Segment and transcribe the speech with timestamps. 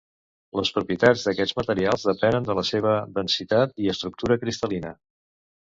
[0.59, 4.99] Les propietats d'aquests materials depenen de la seva densitat i estructura cristal·lina.